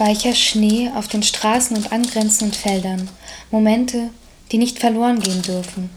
Weicher 0.00 0.34
Schnee 0.34 0.90
auf 0.94 1.08
den 1.08 1.22
Straßen 1.22 1.76
und 1.76 1.92
angrenzenden 1.92 2.54
Feldern. 2.54 3.10
Momente, 3.50 4.08
die 4.50 4.56
nicht 4.56 4.78
verloren 4.78 5.20
gehen 5.20 5.42
dürfen. 5.42 5.90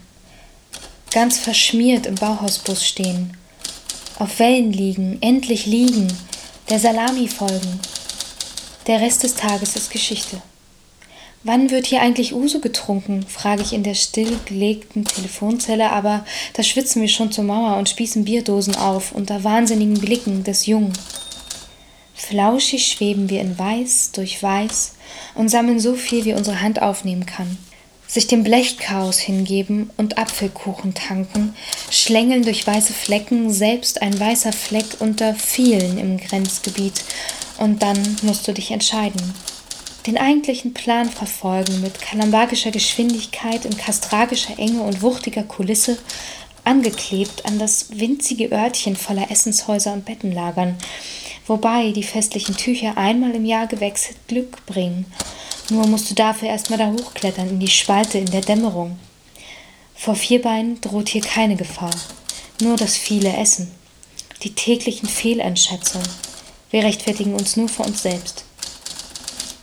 Ganz 1.10 1.38
verschmiert 1.38 2.04
im 2.04 2.14
Bauhausbus 2.14 2.86
stehen. 2.86 3.34
Auf 4.18 4.38
Wellen 4.40 4.74
liegen, 4.74 5.16
endlich 5.22 5.64
liegen, 5.64 6.06
der 6.68 6.78
Salami 6.78 7.28
folgen. 7.28 7.80
Der 8.86 9.00
Rest 9.00 9.22
des 9.22 9.36
Tages 9.36 9.74
ist 9.74 9.90
Geschichte. 9.90 10.42
Wann 11.42 11.70
wird 11.70 11.86
hier 11.86 12.02
eigentlich 12.02 12.34
Uso 12.34 12.60
getrunken? 12.60 13.24
frage 13.26 13.62
ich 13.62 13.72
in 13.72 13.84
der 13.84 13.94
stillgelegten 13.94 15.06
Telefonzelle, 15.06 15.90
aber 15.90 16.26
da 16.52 16.62
schwitzen 16.62 17.00
wir 17.00 17.08
schon 17.08 17.32
zur 17.32 17.44
Mauer 17.44 17.78
und 17.78 17.88
spießen 17.88 18.26
Bierdosen 18.26 18.76
auf 18.76 19.12
unter 19.12 19.44
wahnsinnigen 19.44 19.98
Blicken 19.98 20.44
des 20.44 20.66
Jungen. 20.66 20.92
Flauschig 22.26 22.86
schweben 22.86 23.28
wir 23.28 23.42
in 23.42 23.58
Weiß 23.58 24.12
durch 24.12 24.42
Weiß 24.42 24.94
und 25.34 25.50
sammeln 25.50 25.78
so 25.78 25.94
viel, 25.94 26.24
wie 26.24 26.32
unsere 26.32 26.62
Hand 26.62 26.80
aufnehmen 26.80 27.26
kann. 27.26 27.58
Sich 28.06 28.26
dem 28.26 28.44
Blechchaos 28.44 29.18
hingeben 29.18 29.90
und 29.98 30.16
Apfelkuchen 30.16 30.94
tanken, 30.94 31.54
schlängeln 31.90 32.42
durch 32.42 32.66
weiße 32.66 32.94
Flecken, 32.94 33.52
selbst 33.52 34.00
ein 34.00 34.18
weißer 34.18 34.52
Fleck 34.52 34.86
unter 35.00 35.34
vielen 35.34 35.98
im 35.98 36.18
Grenzgebiet, 36.18 37.04
und 37.58 37.82
dann 37.82 37.98
musst 38.22 38.48
du 38.48 38.52
dich 38.52 38.70
entscheiden. 38.70 39.34
Den 40.06 40.16
eigentlichen 40.16 40.72
Plan 40.74 41.10
verfolgen 41.10 41.82
mit 41.82 42.00
kalambakischer 42.00 42.70
Geschwindigkeit 42.70 43.64
in 43.64 43.76
kastragischer 43.76 44.58
Enge 44.58 44.82
und 44.82 45.02
wuchtiger 45.02 45.42
Kulisse, 45.42 45.98
angeklebt 46.64 47.44
an 47.44 47.58
das 47.58 47.86
winzige 47.90 48.50
Örtchen 48.50 48.96
voller 48.96 49.30
Essenshäuser 49.30 49.92
und 49.92 50.06
Bettenlagern, 50.06 50.76
wobei 51.46 51.92
die 51.92 52.02
festlichen 52.02 52.56
Tücher 52.56 52.96
einmal 52.96 53.34
im 53.34 53.44
Jahr 53.44 53.66
gewechselt 53.66 54.16
Glück 54.28 54.64
bringen. 54.66 55.06
Nur 55.70 55.86
musst 55.86 56.10
du 56.10 56.14
dafür 56.14 56.48
erstmal 56.48 56.78
da 56.78 56.92
hochklettern 56.92 57.48
in 57.48 57.60
die 57.60 57.68
Spalte 57.68 58.18
in 58.18 58.30
der 58.30 58.42
Dämmerung. 58.42 58.98
Vor 59.94 60.14
Vierbeinen 60.14 60.80
droht 60.80 61.08
hier 61.08 61.22
keine 61.22 61.56
Gefahr, 61.56 61.94
nur 62.60 62.76
das 62.76 62.96
viele 62.96 63.34
Essen, 63.36 63.70
die 64.42 64.54
täglichen 64.54 65.08
Fehleinschätzungen. 65.08 66.08
Wir 66.70 66.82
rechtfertigen 66.82 67.34
uns 67.34 67.56
nur 67.56 67.68
vor 67.68 67.86
uns 67.86 68.02
selbst. 68.02 68.44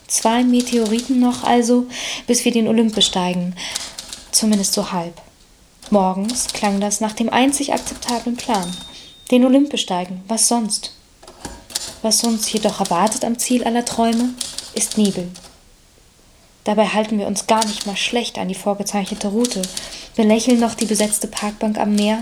Zwei 0.08 0.44
Meteoriten 0.44 1.20
noch 1.20 1.44
also, 1.44 1.86
bis 2.27 2.44
wir 2.44 2.52
den 2.52 2.67
Olymp 2.67 2.95
besteigen. 2.95 3.55
Zumindest 4.31 4.73
so 4.73 4.92
halb. 4.92 5.22
Morgens 5.89 6.48
klang 6.48 6.80
das 6.80 7.02
nach 7.02 7.14
dem 7.14 7.30
einzig 7.30 7.73
akzeptablen 7.73 8.38
Plan. 8.38 8.75
Den 9.30 9.45
Olymp 9.45 9.70
besteigen, 9.70 10.22
was 10.27 10.48
sonst? 10.48 10.94
Was 12.02 12.23
uns 12.23 12.52
jedoch 12.52 12.80
erwartet 12.80 13.23
am 13.23 13.38
Ziel 13.38 13.63
aller 13.63 13.85
Träume, 13.85 14.33
ist 14.73 14.97
Nebel. 14.97 15.30
Dabei 16.63 16.88
halten 16.88 17.19
wir 17.19 17.27
uns 17.27 17.47
gar 17.47 17.66
nicht 17.66 17.85
mal 17.85 17.97
schlecht 17.97 18.38
an 18.38 18.47
die 18.47 18.55
vorgezeichnete 18.55 19.27
Route. 19.27 19.61
Wir 20.16 20.25
lächeln 20.25 20.59
noch 20.59 20.75
die 20.75 20.85
besetzte 20.85 21.27
Parkbank 21.27 21.77
am 21.77 21.95
Meer. 21.95 22.21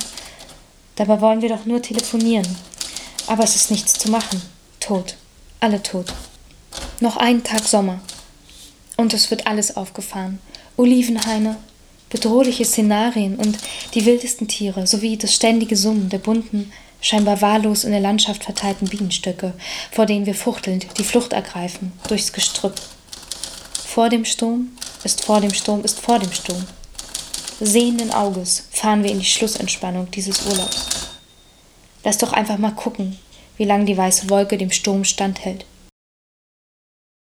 Dabei 0.95 1.21
wollen 1.21 1.41
wir 1.41 1.49
doch 1.49 1.65
nur 1.65 1.81
telefonieren. 1.81 2.47
Aber 3.27 3.43
es 3.43 3.55
ist 3.55 3.71
nichts 3.71 3.93
zu 3.93 4.09
machen. 4.09 4.41
Tot. 4.79 5.15
Alle 5.59 5.83
tot. 5.83 6.13
Noch 6.99 7.17
einen 7.17 7.43
Tag 7.43 7.63
Sommer. 7.67 7.99
Und 8.97 9.13
es 9.13 9.29
wird 9.31 9.47
alles 9.47 9.77
aufgefahren. 9.77 10.39
Olivenhaine, 10.77 11.57
bedrohliche 12.09 12.65
Szenarien 12.65 13.35
und 13.35 13.57
die 13.93 14.05
wildesten 14.05 14.47
Tiere 14.47 14.87
sowie 14.87 15.17
das 15.17 15.35
ständige 15.35 15.75
Summen 15.75 16.09
der 16.09 16.17
bunten, 16.17 16.71
scheinbar 17.01 17.41
wahllos 17.41 17.83
in 17.83 17.91
der 17.91 17.99
Landschaft 17.99 18.43
verteilten 18.43 18.87
Bienenstöcke, 18.87 19.53
vor 19.91 20.05
denen 20.05 20.25
wir 20.25 20.35
fuchtelnd 20.35 20.87
die 20.97 21.03
Flucht 21.03 21.33
ergreifen, 21.33 21.93
durchs 22.07 22.33
Gestrüpp. 22.33 22.75
Vor 23.85 24.09
dem 24.09 24.25
Sturm 24.25 24.69
ist 25.03 25.23
vor 25.23 25.41
dem 25.41 25.53
Sturm 25.53 25.83
ist 25.83 25.99
vor 25.99 26.19
dem 26.19 26.31
Sturm. 26.31 26.65
Sehenden 27.59 28.11
Auges 28.11 28.67
fahren 28.71 29.03
wir 29.03 29.11
in 29.11 29.19
die 29.19 29.25
Schlussentspannung 29.25 30.09
dieses 30.11 30.45
Urlaubs. 30.45 30.87
Lass 32.03 32.17
doch 32.17 32.31
einfach 32.31 32.57
mal 32.57 32.71
gucken, 32.71 33.17
wie 33.57 33.65
lange 33.65 33.85
die 33.85 33.97
weiße 33.97 34.29
Wolke 34.29 34.57
dem 34.57 34.71
Sturm 34.71 35.03
standhält. 35.03 35.65